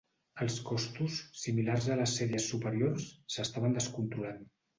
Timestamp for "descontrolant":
3.79-4.43